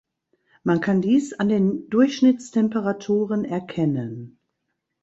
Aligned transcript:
Man 0.63 0.81
kann 0.81 1.03
dies 1.03 1.33
an 1.33 1.47
den 1.47 1.87
Durchschnittstemperaturen 1.91 3.45
erkennen. 3.45 4.39